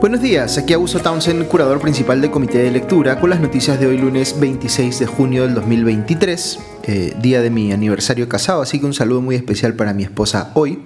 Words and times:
Buenos 0.00 0.22
días, 0.22 0.56
aquí 0.56 0.72
Augusto 0.72 0.98
Townsend, 0.98 1.46
curador 1.46 1.78
principal 1.78 2.22
del 2.22 2.30
Comité 2.30 2.56
de 2.56 2.70
Lectura, 2.70 3.20
con 3.20 3.28
las 3.28 3.38
noticias 3.38 3.78
de 3.78 3.86
hoy 3.86 3.98
lunes 3.98 4.40
26 4.40 4.98
de 4.98 5.04
junio 5.04 5.42
del 5.42 5.52
2023, 5.52 6.58
eh, 6.84 7.14
día 7.20 7.42
de 7.42 7.50
mi 7.50 7.70
aniversario 7.70 8.26
casado, 8.26 8.62
así 8.62 8.80
que 8.80 8.86
un 8.86 8.94
saludo 8.94 9.20
muy 9.20 9.36
especial 9.36 9.74
para 9.74 9.92
mi 9.92 10.02
esposa 10.02 10.52
hoy. 10.54 10.78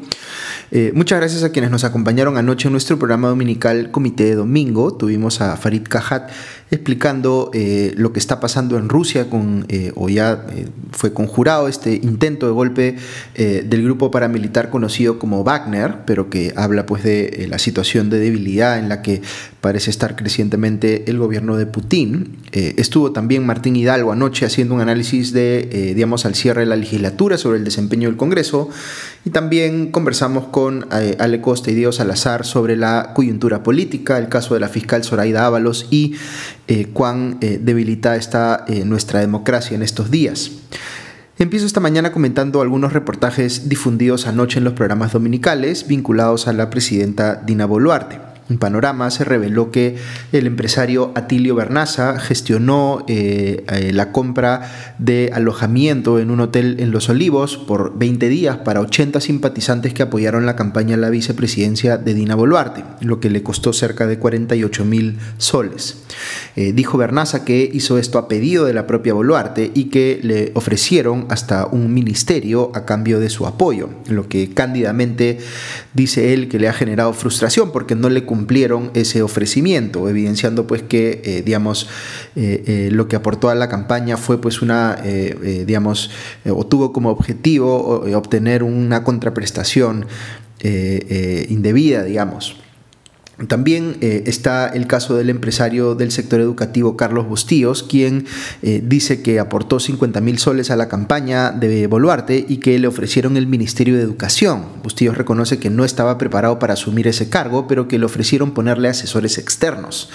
Eh, 0.71 0.93
muchas 0.95 1.19
gracias 1.19 1.43
a 1.43 1.53
quienes 1.53 1.71
nos 1.71 1.85
acompañaron 1.85 2.37
anoche 2.37 2.69
en 2.69 2.73
nuestro 2.73 2.99
programa 2.99 3.29
dominical 3.29 3.91
Comité 3.91 4.25
de 4.25 4.35
Domingo. 4.35 4.95
Tuvimos 4.95 5.41
a 5.41 5.57
Farid 5.57 5.83
Kajat 5.89 6.31
explicando 6.71 7.51
eh, 7.53 7.93
lo 7.97 8.13
que 8.13 8.19
está 8.19 8.41
pasando 8.41 8.79
en 8.79 8.89
Rusia, 8.89 9.29
con, 9.31 9.67
eh, 9.69 9.93
o 9.95 10.09
ya 10.09 10.47
fue 10.91 11.13
conjurado 11.13 11.69
este 11.69 11.95
intento 11.95 12.47
de 12.47 12.53
golpe 12.53 12.97
del 13.35 13.83
grupo 13.83 14.11
paramilitar 14.11 14.71
conocido 14.71 15.19
como 15.19 15.45
Wagner, 15.45 15.99
pero 16.07 16.31
que 16.31 16.53
habla 16.57 16.87
pues 16.87 17.03
de 17.05 17.47
la 17.49 17.59
situación 17.59 18.11
de 18.11 18.19
debilidad 18.19 18.79
en 18.79 18.89
la 18.89 19.03
que 19.03 19.23
parece 19.61 19.91
estar 19.91 20.17
crecientemente 20.17 21.05
el 21.11 21.19
gobierno 21.19 21.57
de 21.57 21.67
Putin. 21.67 22.39
estuvo 22.53 23.13
también 23.13 23.47
Martín 23.47 23.77
Hidalgo 23.77 24.13
anoche 24.13 24.47
haciendo 24.47 24.75
un 24.75 24.81
análisis 24.81 25.33
de, 25.33 25.93
digamos, 25.95 26.25
al 26.27 26.35
cierre 26.35 26.61
de 26.63 26.67
la 26.67 26.77
legislatura 26.77 27.39
sobre 27.39 27.59
el 27.59 27.65
desempeño 27.65 28.09
del 28.09 28.17
Congreso 28.17 28.69
y 29.25 29.31
también 29.31 29.91
conversamos 29.91 30.47
con 30.47 30.64
eh, 30.71 31.17
Ale 31.19 31.41
Costa 31.41 31.71
y 31.71 31.75
Diego 31.75 31.93
Salazar 31.93 32.45
sobre 32.45 32.77
la 32.77 33.13
coyuntura 33.15 33.63
política, 33.63 34.19
el 34.19 34.29
caso 34.29 34.55
de 34.55 34.61
la 34.61 34.69
fiscal 34.69 35.05
Zoraida 35.05 35.47
Ábalos 35.47 35.87
y 35.91 36.15
eh, 36.69 36.87
cuán 36.93 37.39
eh, 37.41 37.59
debilitada 37.63 38.17
está 38.17 38.65
nuestra 38.85 39.21
democracia 39.21 39.75
en 39.75 39.83
estos 39.83 40.11
días. 40.11 40.51
Empiezo 41.39 41.67
esta 41.67 41.81
mañana 41.81 42.13
comentando 42.13 42.63
algunos 42.63 42.93
reportajes 42.93 43.69
difundidos 43.69 44.27
anoche 44.27 44.59
en 44.59 44.65
los 44.65 44.75
programas 44.75 45.13
dominicales 45.13 45.87
vinculados 45.89 46.47
a 46.47 46.53
la 46.53 46.71
presidenta 46.71 47.35
Dina 47.35 47.67
Boluarte. 47.67 48.34
En 48.51 48.59
Panorama 48.59 49.11
se 49.11 49.25
reveló 49.25 49.71
que 49.71 49.97
el 50.33 50.47
empresario 50.47 51.13
Atilio 51.15 51.55
Bernaza 51.55 52.19
gestionó 52.19 53.05
eh, 53.09 53.65
eh, 53.73 53.93
la 53.95 54.13
compra 54.13 54.95
de 54.99 55.31
alojamiento 55.33 56.19
en 56.19 56.31
un 56.31 56.41
hotel 56.41 56.77
en 56.81 56.91
Los 56.91 57.09
Olivos 57.09 57.57
por 57.57 57.99
20 57.99 58.29
días 58.29 58.59
para 58.59 58.81
80 58.81 59.21
simpatizantes 59.21 59.95
que 59.95 60.03
apoyaron 60.03 60.45
la 60.45 60.57
campaña 60.57 60.97
a 60.97 60.99
la 60.99 61.09
vicepresidencia 61.09 61.97
de 61.97 62.13
Dina 62.13 62.35
Boluarte, 62.35 62.85
lo 63.01 63.19
que 63.19 63.31
le 63.31 63.43
costó 63.43 63.73
cerca 63.73 64.07
de 64.07 64.19
48 64.19 64.85
mil 64.85 65.19
soles. 65.39 66.05
Eh, 66.57 66.73
dijo 66.75 66.99
Bernaza 66.99 67.45
que 67.47 67.69
hizo 67.73 67.97
esto 67.97 68.19
a 68.19 68.29
pedido 68.29 68.67
de 68.67 68.75
la 68.75 68.87
propia 68.87 69.15
Boluarte 69.15 69.71
y 69.75 69.85
que 69.85 70.21
le 70.23 70.53
ofrecieron 70.55 71.27
hasta 71.31 71.67
un 71.67 71.95
ministerio 71.95 72.71
a 72.75 72.85
cambio 72.85 73.21
de 73.21 73.31
su 73.31 73.47
apoyo, 73.47 73.89
lo 74.09 74.29
que 74.29 74.51
cándidamente 74.51 75.39
dice 75.95 76.35
él 76.35 76.49
que 76.49 76.59
le 76.59 76.69
ha 76.69 76.75
generado 76.75 77.13
frustración 77.15 77.73
porque 77.73 77.95
no 77.95 78.11
le 78.11 78.25
cumplieron 78.35 78.91
ese 78.95 79.23
ofrecimiento, 79.23 80.09
evidenciando 80.09 80.67
pues 80.67 80.83
que, 80.83 81.23
eh, 81.25 81.43
digamos, 81.47 81.89
eh, 82.35 82.65
eh, 82.67 82.89
lo 82.91 83.07
que 83.07 83.15
aportó 83.15 83.49
a 83.49 83.55
la 83.55 83.69
campaña 83.69 84.17
fue 84.17 84.41
pues 84.41 84.61
una, 84.61 84.97
digamos, 85.67 86.11
o 86.45 86.67
tuvo 86.67 86.93
como 86.93 87.11
objetivo 87.11 88.03
obtener 88.17 88.65
una 88.65 89.05
contraprestación 89.05 90.07
indebida, 90.61 92.03
digamos. 92.03 92.64
También 93.49 93.97
eh, 94.01 94.23
está 94.27 94.69
el 94.69 94.87
caso 94.87 95.17
del 95.17 95.29
empresario 95.29 95.97
del 95.97 96.13
sector 96.13 96.41
educativo 96.41 96.97
Carlos 96.97 97.27
Bustíos, 97.27 97.83
quien 97.83 98.27
eh, 98.63 98.81
dice 98.85 99.23
que 99.23 99.41
aportó 99.41 99.81
50 99.81 100.21
mil 100.21 100.39
soles 100.39 100.71
a 100.71 100.77
la 100.77 100.89
campaña 100.89 101.51
de 101.51 101.89
Boluarte 101.89 102.45
y 102.49 102.59
que 102.59 102.79
le 102.79 102.87
ofrecieron 102.87 103.37
el 103.37 103.49
Ministerio 103.49 103.97
de 103.97 104.03
Educación. 104.03 104.65
Bustíos 104.85 105.19
reconoce 105.19 105.59
que 105.59 105.69
no 105.69 105.85
estaba 105.85 106.17
preparado 106.17 106.61
para 106.61 106.75
asumir 106.75 107.09
ese 107.09 107.29
cargo, 107.29 107.67
pero 107.67 107.89
que 107.89 107.99
le 107.99 108.07
ofrecieron 108.07 108.55
ponerle 108.55 108.89
asesores 108.89 109.37
externos. 109.37 110.11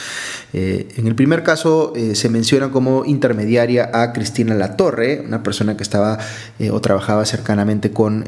Eh, 0.54 0.88
en 0.96 1.06
el 1.06 1.16
primer 1.16 1.44
caso 1.44 1.94
se 2.14 2.30
menciona 2.30 2.72
como 2.72 3.04
intermediaria 3.04 3.90
a 3.94 4.14
Cristina 4.14 4.56
Latorre, 4.56 5.22
una 5.26 5.44
persona 5.44 5.76
que 5.76 5.84
estaba 5.84 6.20
o 6.72 6.82
trabajaba 6.82 7.26
cercanamente 7.26 7.92
con 7.92 8.26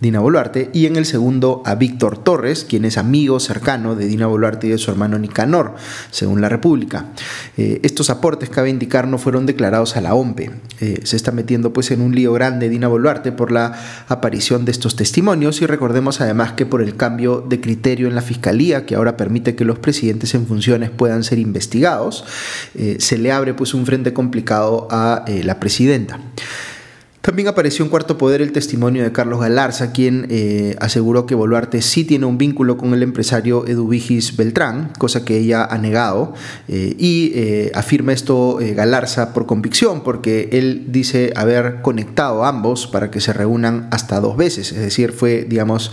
Dina 0.00 0.20
Boluarte, 0.20 0.70
y 0.72 0.86
en 0.86 0.96
el 0.96 1.06
segundo 1.06 1.62
a 1.64 1.74
Víctor 1.74 2.22
Torres, 2.22 2.64
quien 2.68 2.84
es 2.84 2.98
amigo 2.98 3.40
cercano 3.40 3.94
de 3.94 4.06
Dina 4.06 4.17
Boluarte 4.26 4.66
y 4.66 4.70
de 4.70 4.78
su 4.78 4.90
hermano 4.90 5.18
Nicanor, 5.18 5.74
según 6.10 6.40
la 6.40 6.48
República. 6.48 7.06
Eh, 7.56 7.80
estos 7.82 8.10
aportes, 8.10 8.50
cabe 8.50 8.70
indicar, 8.70 9.06
no 9.06 9.18
fueron 9.18 9.46
declarados 9.46 9.96
a 9.96 10.00
la 10.00 10.14
OMPE. 10.14 10.50
Eh, 10.80 11.00
se 11.04 11.16
está 11.16 11.32
metiendo 11.32 11.72
pues 11.72 11.90
en 11.90 12.00
un 12.00 12.14
lío 12.14 12.32
grande 12.32 12.68
Dina 12.68 12.88
Boluarte 12.88 13.32
por 13.32 13.52
la 13.52 13.78
aparición 14.08 14.64
de 14.64 14.72
estos 14.72 14.96
testimonios 14.96 15.62
y 15.62 15.66
recordemos 15.66 16.20
además 16.20 16.52
que 16.52 16.66
por 16.66 16.82
el 16.82 16.96
cambio 16.96 17.44
de 17.46 17.60
criterio 17.60 18.08
en 18.08 18.14
la 18.14 18.22
Fiscalía, 18.22 18.86
que 18.86 18.94
ahora 18.94 19.16
permite 19.16 19.54
que 19.54 19.64
los 19.64 19.78
presidentes 19.78 20.34
en 20.34 20.46
funciones 20.46 20.90
puedan 20.90 21.24
ser 21.24 21.38
investigados, 21.38 22.24
eh, 22.74 22.96
se 23.00 23.18
le 23.18 23.32
abre 23.32 23.54
pues 23.54 23.74
un 23.74 23.86
frente 23.86 24.12
complicado 24.12 24.88
a 24.90 25.24
la 25.44 25.60
presidenta. 25.60 26.18
También 27.20 27.48
apareció 27.48 27.84
en 27.84 27.90
Cuarto 27.90 28.16
Poder 28.16 28.40
el 28.40 28.52
testimonio 28.52 29.02
de 29.02 29.12
Carlos 29.12 29.40
Galarza, 29.40 29.92
quien 29.92 30.28
eh, 30.30 30.76
aseguró 30.80 31.26
que 31.26 31.34
Boluarte 31.34 31.82
sí 31.82 32.04
tiene 32.04 32.26
un 32.26 32.38
vínculo 32.38 32.76
con 32.76 32.94
el 32.94 33.02
empresario 33.02 33.66
Eduvigis 33.66 34.36
Beltrán, 34.36 34.92
cosa 34.98 35.24
que 35.24 35.36
ella 35.36 35.64
ha 35.64 35.78
negado, 35.78 36.34
eh, 36.68 36.94
y 36.96 37.32
eh, 37.34 37.72
afirma 37.74 38.12
esto 38.12 38.58
Galarza 38.74 39.34
por 39.34 39.46
convicción, 39.46 40.04
porque 40.04 40.48
él 40.52 40.86
dice 40.88 41.32
haber 41.34 41.82
conectado 41.82 42.44
a 42.44 42.48
ambos 42.48 42.86
para 42.86 43.10
que 43.10 43.20
se 43.20 43.32
reúnan 43.32 43.88
hasta 43.90 44.20
dos 44.20 44.36
veces, 44.36 44.70
es 44.72 44.78
decir, 44.78 45.12
fue, 45.12 45.44
digamos, 45.48 45.90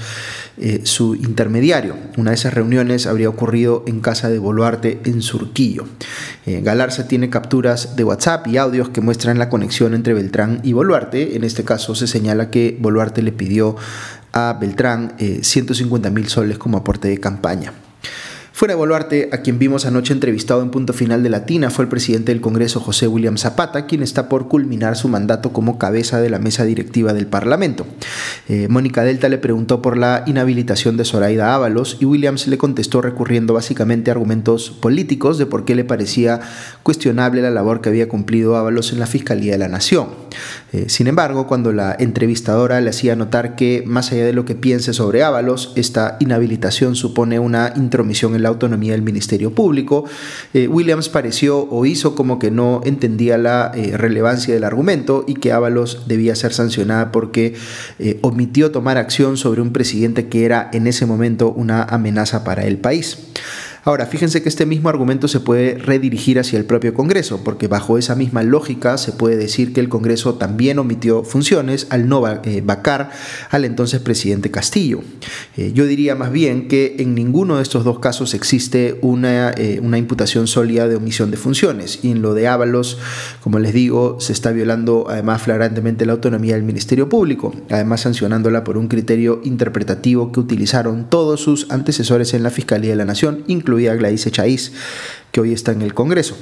su 0.84 1.16
intermediario. 1.16 1.96
Una 2.18 2.32
de 2.32 2.36
esas 2.36 2.54
reuniones 2.54 3.08
habría 3.08 3.30
ocurrido 3.30 3.84
en 3.88 4.00
casa 4.00 4.30
de 4.30 4.40
Boluarte 4.40 5.00
en 5.06 5.22
Surquillo. 5.22 5.86
Galarza 6.46 7.08
tiene 7.08 7.30
capturas 7.30 7.96
de 7.96 8.04
WhatsApp 8.04 8.48
y 8.48 8.58
audios 8.58 8.90
que 8.90 9.02
muestran 9.02 9.38
la 9.38 9.50
conexión 9.50 9.94
entre 9.94 10.14
Beltrán 10.14 10.62
y 10.64 10.74
Boluarte 10.74 11.36
en 11.36 11.44
este 11.44 11.64
caso 11.64 11.96
se 11.96 12.08
señala 12.08 12.50
que 12.50 12.78
Boluarte 12.80 13.22
le 13.22 13.32
pidió 13.32 13.76
a 14.32 14.58
Beltrán 14.60 15.16
150 15.18 16.08
eh, 16.08 16.12
mil 16.12 16.28
soles 16.28 16.58
como 16.58 16.78
aporte 16.78 17.08
de 17.08 17.20
campaña. 17.20 17.74
Fuera 18.56 18.74
Boluarte, 18.76 19.28
a 19.34 19.40
quien 19.40 19.60
vimos 19.60 19.86
anoche 19.86 20.14
entrevistado 20.14 20.62
en 20.62 20.70
punto 20.70 20.94
final 20.94 21.22
de 21.22 21.30
Latina, 21.30 21.70
fue 21.70 21.84
el 21.84 21.90
presidente 21.90 22.32
del 22.32 22.40
Congreso, 22.40 22.80
José 22.80 23.06
William 23.06 23.38
Zapata, 23.38 23.86
quien 23.86 24.02
está 24.02 24.30
por 24.30 24.48
culminar 24.48 24.96
su 24.96 25.10
mandato 25.10 25.52
como 25.52 25.78
cabeza 25.78 26.22
de 26.22 26.30
la 26.30 26.40
mesa 26.40 26.64
directiva 26.64 27.12
del 27.12 27.28
Parlamento. 27.28 27.86
Eh, 28.48 28.70
Mónica 28.70 29.04
Delta 29.04 29.28
le 29.28 29.40
preguntó 29.40 29.82
por 29.82 29.98
la 29.98 30.24
inhabilitación 30.26 30.96
de 30.96 31.04
Zoraida 31.04 31.54
Ábalos 31.54 31.98
y 32.00 32.06
Williams 32.06 32.48
le 32.48 32.58
contestó 32.58 33.02
recurriendo 33.02 33.54
básicamente 33.54 34.10
a 34.10 34.14
argumentos 34.14 34.70
políticos 34.70 35.38
de 35.38 35.48
por 35.48 35.66
qué 35.66 35.76
le 35.76 35.84
parecía 35.84 36.40
cuestionable 36.82 37.42
la 37.42 37.52
labor 37.52 37.82
que 37.82 37.90
había 37.90 38.08
cumplido 38.08 38.56
Ábalos 38.56 38.94
en 38.94 39.00
la 39.00 39.06
Fiscalía 39.06 39.52
de 39.52 39.58
la 39.58 39.68
Nación. 39.68 40.25
Eh, 40.74 40.86
sin 40.88 41.08
embargo, 41.08 41.48
cuando 41.48 41.72
la 41.72 41.96
entrevistadora 41.98 42.82
le 42.82 42.90
hacía 42.90 43.16
notar 43.16 43.56
que, 43.56 43.84
más 43.86 44.12
allá 44.12 44.26
de 44.26 44.34
lo 44.34 44.46
que 44.46 44.56
piense 44.56 44.94
sobre 44.94 45.24
Ábalos, 45.24 45.74
esta 45.76 46.18
inhabilitación 46.20 46.96
supone 46.96 47.40
una 47.40 47.74
intromisión 47.76 48.36
en 48.36 48.44
la 48.44 48.50
autonomía 48.50 48.94
del 48.94 49.02
Ministerio 49.02 49.54
Público. 49.54 50.06
Eh, 50.54 50.68
Williams 50.68 51.10
pareció 51.10 51.68
o 51.70 51.86
hizo 51.86 52.16
como 52.16 52.40
que 52.40 52.52
no 52.52 52.82
entendía 52.86 53.38
la 53.38 53.72
eh, 53.74 53.98
relevancia 53.98 54.54
del 54.54 54.64
argumento 54.64 55.26
y 55.28 55.36
que 55.36 55.52
Ábalos 55.52 56.04
debía 56.08 56.36
ser 56.36 56.54
sancionada 56.54 57.12
porque 57.12 57.56
omitió 58.22 58.72
tomar 58.72 58.98
acción 58.98 59.38
sobre 59.38 59.62
un 59.62 59.72
presidente 59.72 60.28
que 60.28 60.46
era 60.46 60.70
en 60.74 60.88
ese 60.88 61.06
momento 61.06 61.52
una 61.52 61.84
amenaza 61.84 62.44
para 62.44 62.66
el 62.66 62.78
país. 62.78 63.18
Ahora, 63.88 64.08
fíjense 64.08 64.42
que 64.42 64.50
este 64.50 64.66
mismo 64.66 64.90
argumento 64.90 65.28
se 65.28 65.40
puede 65.40 65.78
redirigir 65.78 66.40
hacia 66.40 66.58
el 66.58 66.66
propio 66.66 66.96
Congreso, 66.96 67.44
porque 67.44 67.68
bajo 67.68 68.00
esa 68.00 68.16
misma 68.16 68.42
lógica 68.42 68.98
se 68.98 69.12
puede 69.12 69.38
decir 69.38 69.74
que 69.74 69.80
el 69.80 69.90
Congreso 69.90 70.34
también 70.34 70.80
omitió 70.80 71.24
funciones 71.24 71.86
al 71.92 72.10
no 72.10 72.28
eh, 72.28 72.64
vacar 72.66 73.12
al 73.52 73.64
entonces 73.64 74.00
presidente 74.02 74.50
Castillo. 74.50 75.02
Eh, 75.56 75.72
yo 75.76 75.86
diría 75.86 76.16
más 76.16 76.32
bien 76.32 76.68
que 76.68 76.96
en 76.98 77.14
ninguno 77.14 77.58
de 77.58 77.62
estos 77.62 77.84
dos 77.84 78.00
casos 78.00 78.34
existe 78.34 78.98
una, 79.04 79.52
eh, 79.52 79.80
una 79.84 80.00
imputación 80.00 80.48
sólida 80.48 80.88
de 80.88 80.96
omisión 80.96 81.30
de 81.30 81.38
funciones, 81.38 82.00
y 82.02 82.10
en 82.10 82.24
lo 82.24 82.34
de 82.34 82.48
Ábalos, 82.48 82.98
como 83.44 83.60
les 83.60 83.72
digo, 83.72 84.20
se 84.20 84.34
está 84.34 84.52
violando 84.52 85.06
además 85.08 85.44
flagrantemente 85.44 86.08
la 86.08 86.14
autonomía 86.14 86.56
del 86.56 86.64
Ministerio 86.64 87.08
Público, 87.08 87.54
además 87.70 88.02
sancionándola 88.02 88.64
por 88.64 88.80
un 88.80 88.88
criterio 88.88 89.42
interpretativo 89.44 90.32
que 90.32 90.40
utilizaron 90.40 91.08
todos 91.08 91.40
sus 91.42 91.70
antecesores 91.70 92.34
en 92.34 92.42
la 92.42 92.50
Fiscalía 92.50 92.90
de 92.90 92.96
la 92.96 93.06
Nación, 93.06 93.44
incluso 93.46 93.75
incluida 93.76 93.96
Gladys 93.96 94.26
Echaíz, 94.26 94.72
que 95.32 95.42
hoy 95.42 95.54
está 95.54 95.72
en 95.74 95.82
el 95.82 95.94
Congreso. 95.94 96.38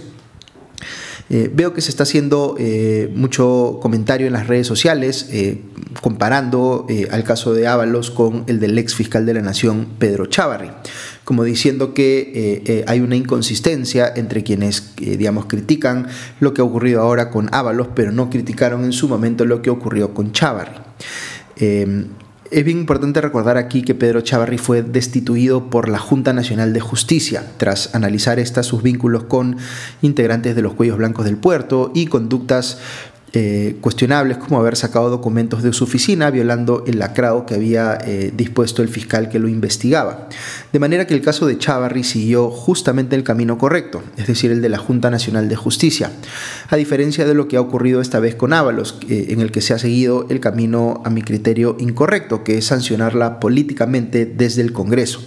Eh, 1.29 1.49
veo 1.51 1.73
que 1.73 1.81
se 1.81 1.89
está 1.89 2.03
haciendo 2.03 2.55
eh, 2.59 3.09
mucho 3.15 3.79
comentario 3.81 4.27
en 4.27 4.33
las 4.33 4.47
redes 4.47 4.67
sociales 4.67 5.29
eh, 5.31 5.61
comparando 6.01 6.85
al 7.09 7.23
caso 7.23 7.53
de 7.53 7.65
Ábalos 7.65 8.11
con 8.11 8.43
el 8.47 8.59
del 8.59 8.77
ex 8.77 8.93
fiscal 8.93 9.25
de 9.25 9.33
la 9.33 9.41
Nación, 9.41 9.87
Pedro 9.97 10.25
Chávarri, 10.25 10.69
como 11.23 11.43
diciendo 11.43 11.93
que 11.93 12.83
hay 12.87 12.99
una 12.99 13.15
inconsistencia 13.15 14.11
entre 14.15 14.43
quienes, 14.43 14.95
digamos, 14.97 15.45
critican 15.45 16.07
lo 16.39 16.53
que 16.53 16.61
ha 16.61 16.65
ocurrido 16.65 17.01
ahora 17.01 17.29
con 17.29 17.49
Ábalos, 17.53 17.87
pero 17.95 18.11
no 18.11 18.29
criticaron 18.29 18.83
en 18.83 18.91
su 18.91 19.07
momento 19.07 19.45
lo 19.45 19.61
que 19.61 19.69
ocurrió 19.69 20.13
con 20.13 20.33
Chávarri. 20.33 20.75
Es 22.53 22.63
bien 22.63 22.77
importante 22.77 23.19
recordar 23.19 23.57
aquí 23.57 23.81
que 23.81 23.95
Pedro 23.95 24.21
Chavarri 24.21 24.59
fue 24.59 24.83
destituido 24.83 25.71
por 25.71 25.89
la 25.89 25.97
Junta 25.97 26.33
Nacional 26.33 26.71
de 26.71 26.79
Justicia 26.81 27.43
tras 27.57 27.95
analizar 27.95 28.37
estas 28.37 28.67
sus 28.67 28.83
vínculos 28.83 29.23
con 29.23 29.57
integrantes 30.03 30.55
de 30.55 30.61
los 30.61 30.75
cuellos 30.75 30.97
blancos 30.97 31.25
del 31.25 31.37
puerto 31.37 31.91
y 31.95 32.05
conductas 32.05 32.77
eh, 33.35 33.77
cuestionables 33.81 34.37
como 34.37 34.59
haber 34.59 34.75
sacado 34.75 35.09
documentos 35.09 35.63
de 35.63 35.73
su 35.73 35.85
oficina 35.85 36.29
violando 36.29 36.83
el 36.85 36.99
lacrado 36.99 37.47
que 37.47 37.55
había 37.55 37.97
eh, 38.05 38.31
dispuesto 38.35 38.83
el 38.83 38.89
fiscal 38.89 39.27
que 39.27 39.39
lo 39.39 39.47
investigaba. 39.47 40.29
De 40.71 40.77
manera 40.77 41.07
que 41.07 41.15
el 41.15 41.21
caso 41.21 41.47
de 41.47 41.57
Chavarri 41.57 42.03
siguió 42.03 42.51
justamente 42.51 43.15
el 43.15 43.23
camino 43.23 43.57
correcto, 43.57 44.03
es 44.17 44.27
decir, 44.27 44.51
el 44.51 44.61
de 44.61 44.69
la 44.69 44.77
Junta 44.77 45.09
Nacional 45.09 45.49
de 45.49 45.55
Justicia, 45.55 46.11
a 46.69 46.75
diferencia 46.75 47.25
de 47.25 47.33
lo 47.33 47.47
que 47.47 47.57
ha 47.57 47.61
ocurrido 47.61 48.01
esta 48.01 48.19
vez 48.19 48.35
con 48.35 48.53
Ábalos, 48.53 48.99
en 49.09 49.41
el 49.41 49.51
que 49.51 49.61
se 49.61 49.73
ha 49.73 49.79
seguido 49.79 50.27
el 50.29 50.39
camino 50.39 51.01
a 51.03 51.09
mi 51.09 51.23
criterio 51.23 51.75
incorrecto, 51.79 52.43
que 52.43 52.59
es 52.59 52.65
sancionarla 52.65 53.39
políticamente 53.39 54.25
desde 54.25 54.61
el 54.61 54.73
Congreso. 54.73 55.21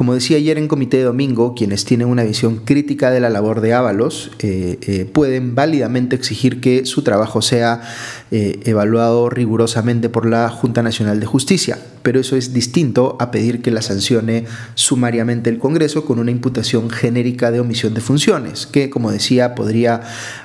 Como 0.00 0.14
decía 0.14 0.38
ayer 0.38 0.56
en 0.56 0.66
Comité 0.66 0.96
de 0.96 1.02
Domingo, 1.02 1.54
quienes 1.54 1.84
tienen 1.84 2.08
una 2.08 2.24
visión 2.24 2.62
crítica 2.64 3.10
de 3.10 3.20
la 3.20 3.28
labor 3.28 3.60
de 3.60 3.74
Ábalos 3.74 4.30
eh, 4.38 4.78
eh, 4.80 5.04
pueden 5.04 5.54
válidamente 5.54 6.16
exigir 6.16 6.62
que 6.62 6.86
su 6.86 7.02
trabajo 7.02 7.42
sea 7.42 7.82
eh, 8.30 8.60
evaluado 8.64 9.28
rigurosamente 9.28 10.08
por 10.08 10.24
la 10.24 10.48
Junta 10.48 10.82
Nacional 10.82 11.20
de 11.20 11.26
Justicia, 11.26 11.78
pero 12.02 12.18
eso 12.18 12.36
es 12.36 12.54
distinto 12.54 13.18
a 13.20 13.30
pedir 13.30 13.60
que 13.60 13.70
la 13.70 13.82
sancione 13.82 14.46
sumariamente 14.74 15.50
el 15.50 15.58
Congreso 15.58 16.06
con 16.06 16.18
una 16.18 16.30
imputación 16.30 16.88
genérica 16.88 17.50
de 17.50 17.60
omisión 17.60 17.92
de 17.92 18.00
funciones, 18.00 18.66
que, 18.66 18.88
como 18.88 19.12
decía, 19.12 19.54
podría 19.54 20.00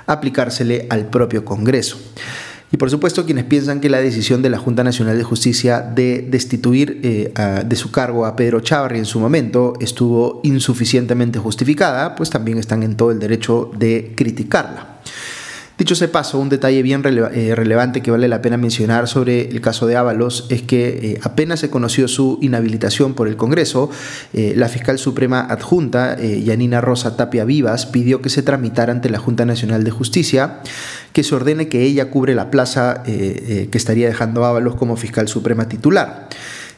aplicársele 0.06 0.86
al 0.90 1.08
propio 1.08 1.46
Congreso. 1.46 1.98
Y 2.76 2.78
por 2.78 2.90
supuesto 2.90 3.24
quienes 3.24 3.46
piensan 3.46 3.80
que 3.80 3.90
la 3.90 4.02
decisión 4.02 4.42
de 4.42 4.50
la 4.50 4.58
Junta 4.58 4.84
Nacional 4.84 5.18
de 5.18 5.24
Justicia 5.24 5.80
de 5.80 6.28
destituir 6.30 7.00
eh, 7.04 7.32
de 7.66 7.76
su 7.78 7.90
cargo 7.90 8.26
a 8.26 8.36
Pedro 8.36 8.60
Chavarri 8.60 9.00
en 9.00 9.06
su 9.06 9.18
momento 9.18 9.76
estuvo 9.80 10.42
insuficientemente 10.44 11.40
justificada, 11.40 12.16
pues 12.16 12.30
también 12.30 12.58
están 12.58 12.84
en 12.84 12.98
todo 12.98 13.12
el 13.12 13.20
derecho 13.20 13.72
de 13.78 14.12
criticarla. 14.18 14.95
Dicho 15.78 15.94
ese 15.94 16.08
paso, 16.08 16.40
un 16.40 16.48
detalle 16.48 16.82
bien 16.82 17.04
eh, 17.06 17.54
relevante 17.54 18.02
que 18.02 18.10
vale 18.10 18.30
la 18.30 18.42
pena 18.42 18.56
mencionar 18.56 19.10
sobre 19.10 19.50
el 19.50 19.60
caso 19.60 19.88
de 19.88 19.98
Ábalos 19.98 20.48
es 20.50 20.62
que 20.62 20.88
eh, 20.88 21.20
apenas 21.22 21.60
se 21.60 21.70
conoció 21.70 22.08
su 22.08 22.40
inhabilitación 22.42 23.14
por 23.14 23.28
el 23.28 23.36
Congreso, 23.36 23.90
eh, 24.34 24.54
la 24.56 24.70
fiscal 24.70 24.98
suprema 24.98 25.42
adjunta, 25.42 26.18
Yanina 26.18 26.80
Rosa 26.80 27.18
Tapia 27.18 27.44
Vivas, 27.44 27.88
pidió 27.88 28.22
que 28.22 28.30
se 28.30 28.42
tramitara 28.42 28.94
ante 28.94 29.10
la 29.10 29.20
Junta 29.20 29.44
Nacional 29.44 29.84
de 29.84 29.92
Justicia 29.92 30.62
que 31.12 31.24
se 31.24 31.36
ordene 31.36 31.68
que 31.68 31.84
ella 31.84 32.10
cubre 32.10 32.36
la 32.36 32.52
plaza 32.52 33.04
que 33.04 33.70
estaría 33.72 34.08
dejando 34.08 34.46
Ábalos 34.46 34.76
como 34.76 34.96
fiscal 34.98 35.28
suprema 35.28 35.68
titular. 35.68 36.28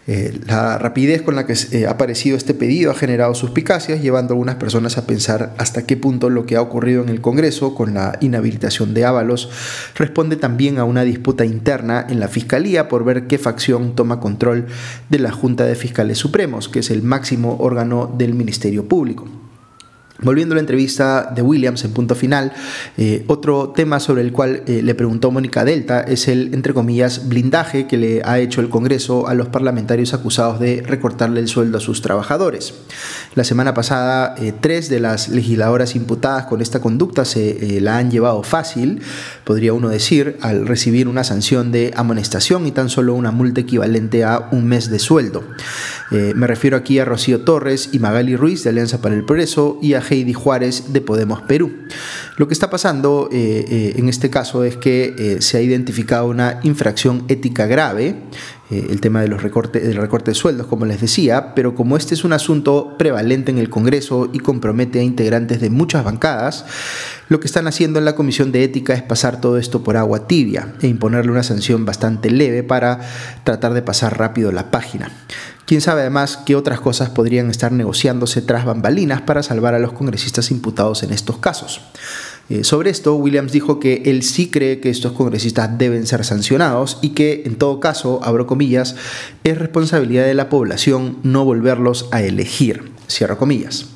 Eh, 0.09 0.39
la 0.48 0.77
rapidez 0.77 1.21
con 1.21 1.36
la 1.36 1.45
que 1.45 1.54
eh, 1.74 1.86
ha 1.86 1.92
aparecido 1.92 2.38
este 2.38 2.54
pedido 2.54 2.92
ha 2.92 2.95
generado 2.95 3.36
suspicacias, 3.36 4.01
llevando 4.01 4.31
a 4.31 4.36
algunas 4.36 4.56
personas 4.56 4.98
a 4.98 5.06
pensar 5.06 5.54
hasta 5.57 5.86
qué 5.86 5.98
punto 5.98 6.30
lo 6.30 6.45
que 6.45 6.56
ha 6.56 6.62
ocurrido 6.62 7.04
en 7.04 7.09
el 7.09 7.19
Congreso 7.19 7.75
con 7.75 7.94
la 7.94 8.18
inhabilitación 8.21 8.94
de 8.94 9.04
Ábalos 9.04 9.50
responde 9.95 10.38
también 10.38 10.77
a 10.77 10.86
una 10.86 11.04
disputa 11.04 11.44
interna 11.44 12.07
en 12.07 12.21
la 12.21 12.30
Fiscalía 12.30 12.88
por 12.88 13.04
ver 13.04 13.27
qué 13.27 13.38
facción 13.38 13.95
toma 13.95 14.21
control 14.21 14.68
de 15.09 15.19
la 15.19 15.31
Junta 15.31 15.65
de 15.65 15.75
Fiscales 15.75 16.18
Supremos, 16.18 16.69
que 16.69 16.80
es 16.80 16.89
el 16.89 17.03
máximo 17.03 17.57
órgano 17.60 18.10
del 18.18 18.33
Ministerio 18.33 18.88
Público. 18.88 19.27
Volviendo 20.19 20.54
a 20.54 20.58
la 20.58 20.62
entrevista 20.62 21.31
de 21.36 21.44
Williams 21.44 21.84
en 21.86 21.94
punto 21.94 22.16
final, 22.16 22.52
eh, 22.98 23.24
otro 23.28 23.69
tema 23.69 24.00
sobre 24.00 24.24
el 24.24 24.31
cual 24.31 24.64
eh, 24.66 24.81
le 24.81 24.96
preguntó 24.96 25.30
Mónica 25.30 25.64
Delta 25.64 26.02
es 26.02 26.28
el, 26.28 26.56
entre 26.56 26.74
comillas, 26.74 27.30
blindaje 27.30 27.86
que 27.86 27.98
le 27.98 28.22
ha 28.25 28.40
hecho 28.40 28.62
el 28.62 28.69
Congreso 28.69 29.28
a 29.28 29.36
los 29.36 29.50
parlamentarios 29.50 30.16
acusados 30.16 30.60
de 30.60 30.81
recortarle 30.81 31.40
el 31.40 31.48
sueldo 31.48 31.78
a 31.78 31.81
sus 31.81 32.02
trabajadores. 32.02 32.74
La 33.36 33.44
semana 33.44 33.75
pasada, 33.75 34.34
eh, 34.40 34.54
tres 34.60 34.90
de 34.90 35.00
las 35.00 35.30
legisladoras 35.30 35.96
imputadas 35.96 36.46
con 36.46 36.63
esta 36.63 36.80
conducta 36.81 37.24
se 37.24 37.80
la 37.80 37.98
han 37.98 38.10
llevado 38.10 38.42
fácil, 38.42 39.02
podría 39.44 39.74
uno 39.74 39.90
decir, 39.90 40.38
al 40.42 40.66
recibir 40.66 41.08
una 41.08 41.24
sanción 41.24 41.72
de 41.72 41.94
amonestación 41.96 42.66
y 42.66 42.72
tan 42.72 42.90
solo 42.90 43.13
una 43.13 43.30
multa 43.30 43.62
equivalente 43.62 44.24
a 44.24 44.50
un 44.52 44.66
mes 44.66 44.90
de 44.90 44.98
sueldo. 44.98 45.44
me 46.12 46.48
refiero 46.48 46.78
aquí 46.78 46.98
a 47.00 47.06
Rocío 47.06 47.42
Torres 47.42 47.90
y 47.92 48.00
Magali 48.00 48.36
Ruiz 48.36 48.63
de 48.63 48.70
Alianza 48.72 49.02
para 49.02 49.13
el 49.13 49.24
Progreso 49.24 49.78
y 49.81 49.94
a 49.94 50.02
Heidi 50.09 50.33
Juárez 50.33 50.94
de 50.94 51.01
Podemos 51.01 51.42
Perú. 51.42 51.71
Lo 52.38 52.48
que 52.48 52.54
está 52.54 52.69
pasando 52.69 53.30
eh, 53.31 53.65
eh, 53.68 53.94
en 53.98 54.09
este 54.09 54.30
caso 54.30 54.63
es 54.63 54.77
que 54.77 55.15
eh, 55.18 55.42
se 55.42 55.57
ha 55.57 55.62
identificado 55.62 56.27
una 56.27 56.59
infracción 56.63 57.25
ética 57.27 57.65
grave, 57.65 58.15
el 58.69 59.00
tema 59.00 59.22
de 59.22 59.30
los 59.30 59.42
recortes, 59.42 59.84
del 59.84 59.96
recorte 59.96 60.31
de 60.31 60.36
sueldos, 60.36 60.68
como 60.68 60.86
les 60.86 61.00
decía, 61.00 61.56
pero 61.56 61.74
como 61.74 61.96
este 61.96 62.16
es 62.16 62.25
un 62.25 62.34
asunto 62.34 62.96
prevalente 62.98 63.52
en 63.52 63.60
el 63.60 63.69
Congreso 63.69 64.30
y 64.34 64.40
compromete 64.40 65.00
a 65.00 65.04
integrantes 65.04 65.62
de 65.62 65.69
muchas 65.69 66.04
bancadas, 66.04 66.66
lo 67.30 67.40
que 67.40 67.48
están 67.48 67.68
haciendo 67.68 68.00
en 68.00 68.06
la 68.06 68.16
Comisión 68.16 68.52
de 68.52 68.64
Ética 68.64 68.94
es 68.94 69.04
pasar 69.04 69.40
todo 69.40 69.58
esto 69.58 69.84
por 69.84 69.96
agua 69.96 70.28
tibia 70.28 70.74
e 70.81 70.88
imponerle 70.88 71.31
una 71.31 71.44
sanción 71.44 71.86
bastante 71.86 72.30
leve 72.30 72.64
para 72.64 73.00
tratar 73.44 73.74
de 73.74 73.81
pasar 73.81 74.18
rápido 74.18 74.52
la 74.52 74.70
página. 74.70 75.12
Quién 75.66 75.81
sabe 75.81 76.02
además 76.02 76.38
qué 76.46 76.56
otras 76.56 76.80
cosas 76.80 77.10
podrían 77.10 77.50
estar 77.50 77.74
negociándose 77.74 78.42
tras 78.42 78.63
bambalinas 78.63 79.22
para 79.22 79.44
salvar 79.44 79.75
a 79.75 79.80
los 79.80 79.92
congresistas 79.92 80.52
imputados 80.52 81.04
en 81.04 81.12
estos 81.12 81.40
casos. 81.40 81.81
Eh, 82.50 82.64
sobre 82.64 82.90
esto, 82.90 83.16
Williams 83.16 83.52
dijo 83.52 83.80
que 83.80 84.04
él 84.06 84.24
sí 84.24 84.50
cree 84.50 84.80
que 84.80 84.90
estos 84.90 85.12
congresistas 85.12 85.78
deben 85.78 86.06
ser 86.06 86.24
sancionados 86.24 86.98
y 87.02 87.10
que, 87.10 87.44
en 87.46 87.56
todo 87.56 87.80
caso, 87.80 88.22
abro 88.24 88.48
comillas, 88.48 88.96
es 89.44 89.58
responsabilidad 89.58 90.26
de 90.26 90.34
la 90.34 90.50
población 90.50 91.18
no 91.24 91.44
volverlos 91.44 92.08
a 92.12 92.22
elegir. 92.22 92.92
Cierro 93.10 93.38
comillas. 93.38 93.88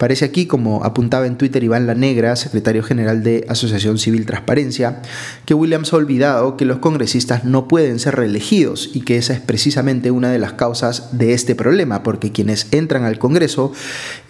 Parece 0.00 0.24
aquí, 0.24 0.46
como 0.46 0.82
apuntaba 0.82 1.26
en 1.26 1.36
Twitter 1.36 1.62
Iván 1.62 1.86
La 1.86 1.94
Negra, 1.94 2.34
secretario 2.34 2.82
general 2.82 3.22
de 3.22 3.44
Asociación 3.50 3.98
Civil 3.98 4.24
Transparencia, 4.24 5.02
que 5.44 5.52
Williams 5.52 5.92
ha 5.92 5.96
olvidado 5.98 6.56
que 6.56 6.64
los 6.64 6.78
congresistas 6.78 7.44
no 7.44 7.68
pueden 7.68 7.98
ser 7.98 8.16
reelegidos 8.16 8.88
y 8.94 9.02
que 9.02 9.18
esa 9.18 9.34
es 9.34 9.40
precisamente 9.40 10.10
una 10.10 10.30
de 10.32 10.38
las 10.38 10.54
causas 10.54 11.18
de 11.18 11.34
este 11.34 11.54
problema, 11.54 12.02
porque 12.02 12.32
quienes 12.32 12.68
entran 12.70 13.04
al 13.04 13.18
Congreso 13.18 13.74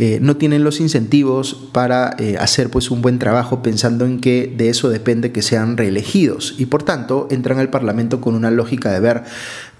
eh, 0.00 0.18
no 0.20 0.36
tienen 0.36 0.64
los 0.64 0.80
incentivos 0.80 1.68
para 1.72 2.16
eh, 2.18 2.36
hacer 2.36 2.68
pues, 2.70 2.90
un 2.90 3.00
buen 3.00 3.20
trabajo 3.20 3.62
pensando 3.62 4.06
en 4.06 4.20
que 4.20 4.52
de 4.52 4.70
eso 4.70 4.88
depende 4.88 5.30
que 5.30 5.40
sean 5.40 5.76
reelegidos 5.76 6.56
y 6.58 6.66
por 6.66 6.82
tanto 6.82 7.28
entran 7.30 7.60
al 7.60 7.70
Parlamento 7.70 8.20
con 8.20 8.34
una 8.34 8.50
lógica 8.50 8.90
de 8.90 8.98
ver 8.98 9.22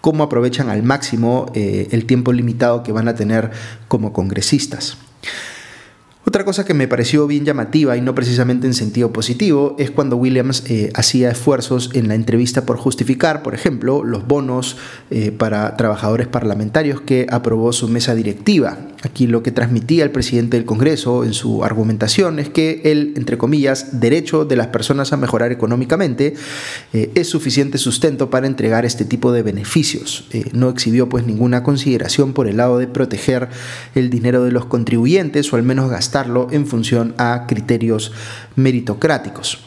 cómo 0.00 0.22
aprovechan 0.22 0.70
al 0.70 0.84
máximo 0.84 1.50
eh, 1.56 1.88
el 1.90 2.06
tiempo 2.06 2.32
limitado 2.32 2.84
que 2.84 2.92
van 2.92 3.08
a 3.08 3.16
tener 3.16 3.50
como 3.88 4.12
congresistas. 4.12 4.96
Otra 6.30 6.44
cosa 6.44 6.64
que 6.64 6.74
me 6.74 6.86
pareció 6.86 7.26
bien 7.26 7.44
llamativa 7.44 7.96
y 7.96 8.00
no 8.00 8.14
precisamente 8.14 8.68
en 8.68 8.74
sentido 8.74 9.12
positivo 9.12 9.74
es 9.80 9.90
cuando 9.90 10.16
Williams 10.16 10.62
eh, 10.68 10.92
hacía 10.94 11.28
esfuerzos 11.28 11.90
en 11.92 12.06
la 12.06 12.14
entrevista 12.14 12.64
por 12.66 12.76
justificar, 12.76 13.42
por 13.42 13.52
ejemplo, 13.52 14.04
los 14.04 14.28
bonos 14.28 14.76
eh, 15.10 15.32
para 15.32 15.76
trabajadores 15.76 16.28
parlamentarios 16.28 17.00
que 17.00 17.26
aprobó 17.28 17.72
su 17.72 17.88
mesa 17.88 18.14
directiva. 18.14 18.78
Aquí 19.02 19.26
lo 19.26 19.42
que 19.42 19.50
transmitía 19.50 20.04
el 20.04 20.12
presidente 20.12 20.56
del 20.56 20.66
Congreso 20.66 21.24
en 21.24 21.32
su 21.32 21.64
argumentación 21.64 22.38
es 22.38 22.48
que 22.48 22.82
el, 22.84 23.14
entre 23.16 23.36
comillas, 23.36 23.98
derecho 23.98 24.44
de 24.44 24.54
las 24.54 24.68
personas 24.68 25.12
a 25.12 25.16
mejorar 25.16 25.50
económicamente 25.50 26.34
eh, 26.92 27.10
es 27.16 27.28
suficiente 27.28 27.76
sustento 27.76 28.30
para 28.30 28.46
entregar 28.46 28.84
este 28.84 29.04
tipo 29.04 29.32
de 29.32 29.42
beneficios. 29.42 30.28
no 30.52 30.68
exhibió 30.68 31.08
pues 31.08 31.26
ninguna 31.26 31.64
consideración 31.64 32.34
por 32.34 32.46
el 32.46 32.58
lado 32.58 32.78
de 32.78 32.86
proteger 32.86 33.48
el 33.96 34.10
dinero 34.10 34.44
de 34.44 34.52
los 34.52 34.66
contribuyentes 34.66 35.52
o 35.52 35.56
al 35.56 35.64
menos 35.64 35.90
gastar 35.90 36.19
en 36.50 36.66
función 36.66 37.14
a 37.18 37.46
criterios 37.46 38.12
meritocráticos. 38.56 39.58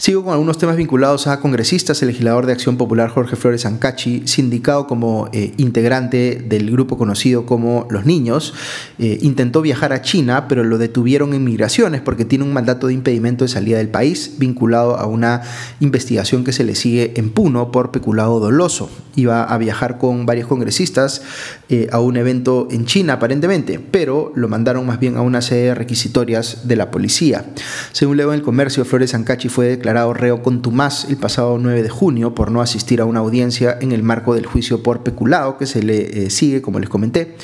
Sigo 0.00 0.24
con 0.24 0.32
algunos 0.32 0.56
temas 0.56 0.76
vinculados 0.76 1.26
a 1.26 1.40
congresistas. 1.40 2.00
El 2.00 2.08
legislador 2.08 2.46
de 2.46 2.54
Acción 2.54 2.78
Popular 2.78 3.10
Jorge 3.10 3.36
Flores 3.36 3.66
Ancachi, 3.66 4.22
sindicado 4.26 4.86
como 4.86 5.28
eh, 5.34 5.52
integrante 5.58 6.42
del 6.42 6.70
grupo 6.70 6.96
conocido 6.96 7.44
como 7.44 7.86
Los 7.90 8.06
Niños, 8.06 8.54
eh, 8.98 9.18
intentó 9.20 9.60
viajar 9.60 9.92
a 9.92 10.00
China, 10.00 10.48
pero 10.48 10.64
lo 10.64 10.78
detuvieron 10.78 11.34
en 11.34 11.44
migraciones 11.44 12.00
porque 12.00 12.24
tiene 12.24 12.44
un 12.44 12.54
mandato 12.54 12.86
de 12.86 12.94
impedimento 12.94 13.44
de 13.44 13.48
salida 13.48 13.76
del 13.76 13.90
país 13.90 14.36
vinculado 14.38 14.96
a 14.96 15.04
una 15.04 15.42
investigación 15.80 16.44
que 16.44 16.52
se 16.52 16.64
le 16.64 16.76
sigue 16.76 17.12
en 17.16 17.28
Puno 17.28 17.70
por 17.70 17.90
peculado 17.90 18.40
doloso. 18.40 18.88
Iba 19.16 19.44
a 19.44 19.58
viajar 19.58 19.98
con 19.98 20.24
varios 20.24 20.48
congresistas 20.48 21.20
eh, 21.68 21.88
a 21.92 22.00
un 22.00 22.16
evento 22.16 22.68
en 22.70 22.86
China 22.86 23.14
aparentemente, 23.14 23.78
pero 23.78 24.32
lo 24.34 24.48
mandaron 24.48 24.86
más 24.86 24.98
bien 24.98 25.18
a 25.18 25.20
una 25.20 25.42
sede 25.42 25.74
requisitorias 25.74 26.66
de 26.66 26.76
la 26.76 26.90
policía. 26.90 27.44
Según 27.92 28.16
leo 28.16 28.32
en 28.32 28.38
el 28.38 28.42
comercio, 28.42 28.86
Flores 28.86 29.12
Ancachi 29.12 29.50
fue 29.50 29.66
declarado 29.66 29.89
declarado 29.90 30.14
reo 30.14 30.40
contumaz 30.40 31.06
el 31.06 31.16
pasado 31.16 31.58
9 31.58 31.82
de 31.82 31.88
junio 31.88 32.32
por 32.32 32.52
no 32.52 32.60
asistir 32.60 33.00
a 33.00 33.06
una 33.06 33.18
audiencia 33.18 33.76
en 33.80 33.90
el 33.90 34.04
marco 34.04 34.36
del 34.36 34.46
juicio 34.46 34.84
por 34.84 35.02
peculado 35.02 35.58
que 35.58 35.66
se 35.66 35.82
le 35.82 36.26
eh, 36.26 36.30
sigue, 36.30 36.62
como 36.62 36.78
les 36.78 36.88
comenté, 36.88 37.34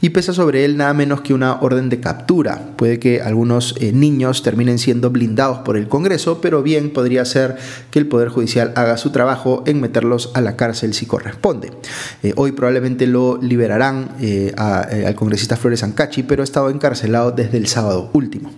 y 0.00 0.10
pesa 0.10 0.32
sobre 0.32 0.64
él 0.64 0.76
nada 0.76 0.94
menos 0.94 1.22
que 1.22 1.34
una 1.34 1.60
orden 1.60 1.88
de 1.88 1.98
captura. 1.98 2.70
Puede 2.76 3.00
que 3.00 3.20
algunos 3.20 3.74
eh, 3.80 3.90
niños 3.90 4.44
terminen 4.44 4.78
siendo 4.78 5.10
blindados 5.10 5.58
por 5.58 5.76
el 5.76 5.88
Congreso, 5.88 6.40
pero 6.40 6.62
bien 6.62 6.92
podría 6.92 7.24
ser 7.24 7.56
que 7.90 7.98
el 7.98 8.06
Poder 8.06 8.28
Judicial 8.28 8.72
haga 8.76 8.96
su 8.96 9.10
trabajo 9.10 9.64
en 9.66 9.80
meterlos 9.80 10.30
a 10.34 10.40
la 10.40 10.54
cárcel 10.54 10.94
si 10.94 11.04
corresponde. 11.04 11.72
Eh, 12.22 12.32
hoy 12.36 12.52
probablemente 12.52 13.08
lo 13.08 13.38
liberarán 13.42 14.10
al 14.56 15.14
congresista 15.16 15.56
Flores 15.56 15.82
Ancachi, 15.82 16.22
pero 16.22 16.42
ha 16.42 16.44
estado 16.44 16.70
encarcelado 16.70 17.32
desde 17.32 17.58
el 17.58 17.66
sábado 17.66 18.08
último. 18.12 18.52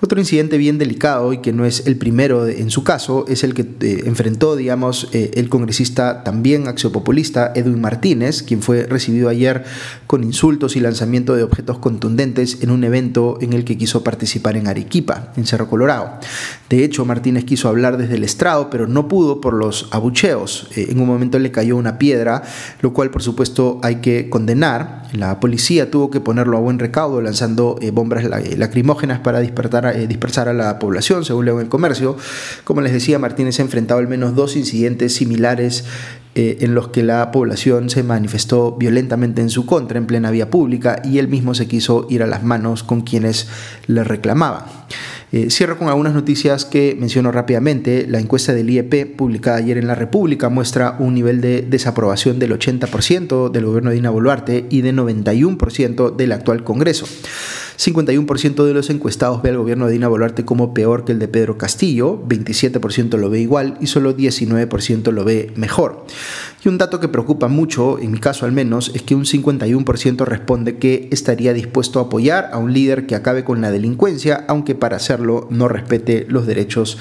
Otro 0.00 0.20
incidente 0.20 0.58
bien 0.58 0.76
delicado 0.76 1.32
y 1.32 1.38
que 1.38 1.54
no 1.54 1.64
es 1.64 1.86
el 1.86 1.96
primero 1.96 2.46
en 2.46 2.70
su 2.70 2.84
caso 2.84 3.24
es 3.28 3.42
el 3.44 3.54
que 3.54 3.62
eh, 3.62 4.02
enfrentó, 4.04 4.54
digamos, 4.54 5.08
eh, 5.12 5.30
el 5.34 5.48
congresista 5.48 6.22
también 6.22 6.68
axiopopulista 6.68 7.52
Edwin 7.54 7.80
Martínez, 7.80 8.42
quien 8.42 8.60
fue 8.60 8.84
recibido 8.84 9.30
ayer 9.30 9.64
con 10.06 10.22
insultos 10.22 10.76
y 10.76 10.80
lanzamiento 10.80 11.34
de 11.34 11.44
objetos 11.44 11.78
contundentes 11.78 12.62
en 12.62 12.70
un 12.70 12.84
evento 12.84 13.38
en 13.40 13.54
el 13.54 13.64
que 13.64 13.78
quiso 13.78 14.04
participar 14.04 14.58
en 14.58 14.66
Arequipa, 14.66 15.32
en 15.34 15.46
Cerro 15.46 15.70
Colorado. 15.70 16.20
De 16.68 16.84
hecho, 16.84 17.04
Martínez 17.04 17.44
quiso 17.44 17.68
hablar 17.68 17.96
desde 17.96 18.16
el 18.16 18.24
estrado, 18.24 18.70
pero 18.70 18.86
no 18.86 19.08
pudo 19.08 19.40
por 19.40 19.54
los 19.54 19.88
abucheos. 19.92 20.68
Eh, 20.76 20.88
en 20.90 21.00
un 21.00 21.06
momento 21.06 21.38
le 21.38 21.50
cayó 21.50 21.76
una 21.76 21.98
piedra, 21.98 22.42
lo 22.80 22.92
cual 22.92 23.10
por 23.10 23.22
supuesto 23.22 23.78
hay 23.82 23.96
que 23.96 24.28
condenar. 24.28 25.04
La 25.12 25.38
policía 25.38 25.90
tuvo 25.90 26.10
que 26.10 26.20
ponerlo 26.20 26.56
a 26.56 26.60
buen 26.60 26.78
recaudo 26.78 27.20
lanzando 27.20 27.78
bombas 27.92 28.24
lacrimógenas 28.24 29.20
para 29.20 29.40
eh, 29.42 30.06
dispersar 30.06 30.48
a 30.48 30.52
la 30.52 30.78
población, 30.78 31.24
según 31.24 31.44
leo 31.44 31.54
en 31.60 31.66
el 31.66 31.68
comercio. 31.68 32.16
Como 32.64 32.80
les 32.80 32.92
decía, 32.92 33.18
Martínez 33.18 33.58
ha 33.60 33.62
enfrentado 33.62 34.00
al 34.00 34.08
menos 34.08 34.34
dos 34.34 34.56
incidentes 34.56 35.14
similares 35.14 35.84
eh, 36.38 36.58
en 36.60 36.74
los 36.74 36.88
que 36.88 37.02
la 37.02 37.30
población 37.30 37.88
se 37.88 38.02
manifestó 38.02 38.72
violentamente 38.72 39.40
en 39.40 39.48
su 39.48 39.64
contra 39.64 39.96
en 39.96 40.06
plena 40.06 40.30
vía 40.30 40.50
pública 40.50 41.00
y 41.02 41.18
él 41.18 41.28
mismo 41.28 41.54
se 41.54 41.66
quiso 41.66 42.06
ir 42.10 42.22
a 42.22 42.26
las 42.26 42.42
manos 42.42 42.82
con 42.82 43.00
quienes 43.00 43.48
le 43.86 44.04
reclamaban. 44.04 44.64
Eh, 45.32 45.50
cierro 45.50 45.76
con 45.76 45.88
algunas 45.88 46.14
noticias 46.14 46.64
que 46.64 46.96
menciono 46.98 47.32
rápidamente. 47.32 48.06
La 48.06 48.20
encuesta 48.20 48.52
del 48.52 48.70
IEP 48.70 49.16
publicada 49.16 49.56
ayer 49.56 49.76
en 49.76 49.88
La 49.88 49.96
República 49.96 50.48
muestra 50.48 50.96
un 51.00 51.14
nivel 51.14 51.40
de 51.40 51.62
desaprobación 51.62 52.38
del 52.38 52.52
80% 52.52 53.50
del 53.50 53.66
gobierno 53.66 53.90
de 53.90 53.96
Dina 53.96 54.10
Boluarte 54.10 54.66
y 54.70 54.82
de 54.82 54.92
91% 54.92 56.14
del 56.14 56.32
actual 56.32 56.62
Congreso. 56.62 57.06
51% 57.78 58.64
de 58.64 58.74
los 58.74 58.90
encuestados 58.90 59.42
ve 59.42 59.50
al 59.50 59.58
gobierno 59.58 59.86
de 59.86 59.92
Dina 59.92 60.08
Boluarte 60.08 60.44
como 60.44 60.74
peor 60.74 61.04
que 61.04 61.12
el 61.12 61.18
de 61.18 61.28
Pedro 61.28 61.58
Castillo, 61.58 62.22
27% 62.26 63.16
lo 63.18 63.30
ve 63.30 63.40
igual 63.40 63.76
y 63.80 63.86
solo 63.86 64.16
19% 64.16 65.12
lo 65.12 65.24
ve 65.24 65.52
mejor. 65.56 66.06
Y 66.64 66.68
un 66.68 66.78
dato 66.78 67.00
que 67.00 67.08
preocupa 67.08 67.48
mucho, 67.48 67.98
en 67.98 68.12
mi 68.12 68.18
caso 68.18 68.46
al 68.46 68.52
menos, 68.52 68.90
es 68.94 69.02
que 69.02 69.14
un 69.14 69.24
51% 69.24 70.24
responde 70.24 70.78
que 70.78 71.08
estaría 71.12 71.52
dispuesto 71.52 71.98
a 71.98 72.04
apoyar 72.04 72.50
a 72.52 72.58
un 72.58 72.72
líder 72.72 73.06
que 73.06 73.14
acabe 73.14 73.44
con 73.44 73.60
la 73.60 73.70
delincuencia, 73.70 74.44
aunque 74.48 74.74
para 74.74 74.96
hacerlo 74.96 75.46
no 75.50 75.68
respete 75.68 76.26
los 76.28 76.46
derechos 76.46 76.98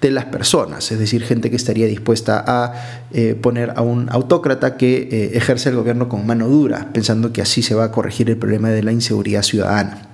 de 0.00 0.10
las 0.10 0.26
personas, 0.26 0.90
es 0.90 0.98
decir, 0.98 1.22
gente 1.24 1.50
que 1.50 1.56
estaría 1.56 1.86
dispuesta 1.86 2.42
a 2.46 3.06
eh, 3.12 3.34
poner 3.34 3.74
a 3.76 3.82
un 3.82 4.08
autócrata 4.10 4.76
que 4.76 5.08
eh, 5.10 5.30
ejerce 5.34 5.68
el 5.68 5.76
gobierno 5.76 6.08
con 6.08 6.26
mano 6.26 6.48
dura, 6.48 6.88
pensando 6.92 7.32
que 7.32 7.42
así 7.42 7.62
se 7.62 7.74
va 7.74 7.84
a 7.84 7.92
corregir 7.92 8.30
el 8.30 8.36
problema 8.36 8.70
de 8.70 8.82
la 8.82 8.92
inseguridad 8.92 9.42
ciudadana. 9.42 10.08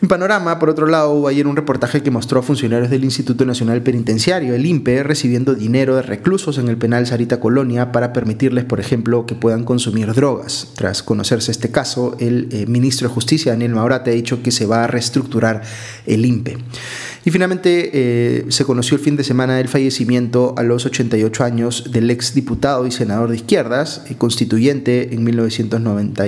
En 0.00 0.06
Panorama, 0.06 0.60
por 0.60 0.70
otro 0.70 0.86
lado, 0.86 1.10
hubo 1.10 1.26
ayer 1.26 1.48
un 1.48 1.56
reportaje 1.56 2.04
que 2.04 2.12
mostró 2.12 2.38
a 2.38 2.42
funcionarios 2.44 2.88
del 2.88 3.02
Instituto 3.02 3.44
Nacional 3.44 3.82
Penitenciario, 3.82 4.54
el 4.54 4.64
INPE, 4.64 5.02
recibiendo 5.02 5.56
dinero 5.56 5.96
de 5.96 6.02
reclusos 6.02 6.56
en 6.58 6.68
el 6.68 6.76
penal 6.76 7.04
Sarita 7.08 7.40
Colonia 7.40 7.90
para 7.90 8.12
permitirles, 8.12 8.64
por 8.64 8.78
ejemplo, 8.78 9.26
que 9.26 9.34
puedan 9.34 9.64
consumir 9.64 10.14
drogas. 10.14 10.68
Tras 10.76 11.02
conocerse 11.02 11.50
este 11.50 11.72
caso, 11.72 12.16
el 12.20 12.48
eh, 12.52 12.66
ministro 12.66 13.08
de 13.08 13.14
Justicia, 13.14 13.50
Daniel 13.50 13.74
Maurate, 13.74 14.12
ha 14.12 14.14
dicho 14.14 14.40
que 14.40 14.52
se 14.52 14.66
va 14.66 14.84
a 14.84 14.86
reestructurar 14.86 15.62
el 16.06 16.24
INPE. 16.24 16.58
Y 17.28 17.30
finalmente 17.30 17.90
eh, 17.92 18.46
se 18.48 18.64
conoció 18.64 18.96
el 18.96 19.02
fin 19.02 19.16
de 19.16 19.22
semana 19.22 19.60
el 19.60 19.68
fallecimiento 19.68 20.54
a 20.56 20.62
los 20.62 20.86
88 20.86 21.44
años 21.44 21.90
del 21.90 22.10
ex 22.10 22.32
diputado 22.32 22.86
y 22.86 22.90
senador 22.90 23.28
de 23.28 23.36
izquierdas, 23.36 24.02
eh, 24.08 24.14
constituyente 24.16 25.14
en 25.14 25.24
1990 25.24 26.24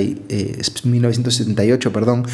1978, 0.84 1.88
eh, 1.88 1.92
perdón, 1.92 2.26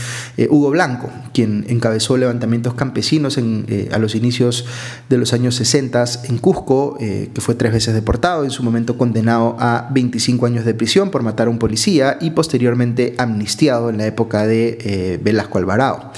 Hugo 0.50 0.70
Blanco, 0.70 1.12
quien 1.32 1.64
encabezó 1.68 2.16
levantamientos 2.16 2.74
campesinos 2.74 3.38
en, 3.38 3.66
a 3.92 3.98
los 3.98 4.14
inicios 4.14 4.66
de 5.08 5.18
los 5.18 5.32
años 5.32 5.54
60 5.56 6.04
en 6.24 6.38
Cusco, 6.38 6.96
que 6.98 7.40
fue 7.40 7.54
tres 7.54 7.72
veces 7.72 7.94
deportado, 7.94 8.44
en 8.44 8.50
su 8.50 8.62
momento 8.62 8.98
condenado 8.98 9.56
a 9.58 9.88
25 9.92 10.46
años 10.46 10.64
de 10.64 10.74
prisión 10.74 11.10
por 11.10 11.22
matar 11.22 11.46
a 11.46 11.50
un 11.50 11.58
policía 11.58 12.18
y 12.20 12.30
posteriormente 12.30 13.14
amnistiado 13.18 13.90
en 13.90 13.98
la 13.98 14.06
época 14.06 14.46
de 14.46 15.20
Velasco 15.22 15.58
Alvarado. 15.58 16.12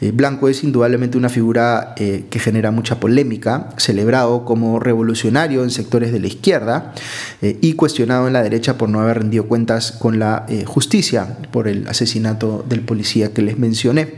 Eh, 0.00 0.12
Blanco 0.12 0.48
es 0.48 0.64
indudablemente 0.64 1.18
una 1.18 1.28
figura 1.28 1.94
eh, 1.96 2.24
que 2.30 2.38
genera 2.38 2.70
mucha 2.70 3.00
polémica, 3.00 3.68
celebrado 3.76 4.44
como 4.44 4.80
revolucionario 4.80 5.62
en 5.62 5.70
sectores 5.70 6.12
de 6.12 6.20
la 6.20 6.26
izquierda 6.26 6.94
eh, 7.42 7.58
y 7.60 7.74
cuestionado 7.74 8.26
en 8.26 8.32
la 8.32 8.42
derecha 8.42 8.78
por 8.78 8.88
no 8.88 9.00
haber 9.00 9.18
rendido 9.18 9.44
cuentas 9.44 9.92
con 9.92 10.18
la 10.18 10.46
justicia 10.66 11.38
por 11.52 11.68
el 11.68 11.86
asesinato 11.88 12.64
del 12.68 12.80
policía 12.80 13.32
que 13.32 13.42
les 13.42 13.58
mencioné. 13.58 14.14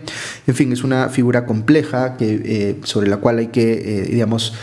En 0.46 0.54
fin, 0.54 0.72
es 0.72 0.84
una 0.84 1.08
figura 1.08 1.46
compleja 1.46 2.16
que, 2.16 2.78
sobre 2.84 3.08
la 3.08 3.18
cual 3.18 3.38
hay 3.38 3.48
que, 3.48 4.06
digamos, 4.10 4.54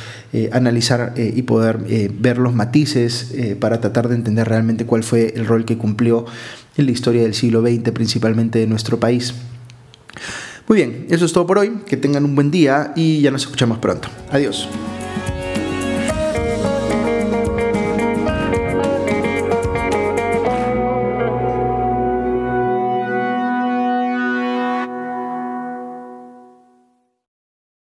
analizar 0.52 1.14
y 1.18 1.42
poder 1.44 1.80
ver 2.14 2.38
los 2.38 2.54
matices 2.54 3.34
para 3.60 3.82
tratar 3.82 4.08
de 4.08 4.16
entender 4.16 4.48
realmente 4.48 4.86
cuál 4.86 5.04
fue 5.04 5.34
el 5.36 5.46
rol 5.46 5.66
que 5.66 5.78
cumplió 5.78 6.26
en 6.78 6.86
la 6.86 6.92
historia 6.92 7.24
del 7.24 7.34
siglo 7.34 7.62
XX, 7.62 7.92
principalmente 7.92 8.60
de 8.60 8.68
nuestro 8.68 9.00
país. 9.00 9.34
Muy 10.70 10.76
bien, 10.76 11.08
eso 11.10 11.26
es 11.26 11.34
todo 11.34 11.48
por 11.48 11.58
hoy. 11.58 11.80
Que 11.88 11.98
tengan 11.98 12.24
un 12.24 12.36
buen 12.36 12.52
día 12.52 12.94
y 12.96 13.22
ya 13.22 13.32
nos 13.32 13.42
escuchamos 13.42 13.80
pronto. 13.80 14.08
Adiós. 14.30 14.70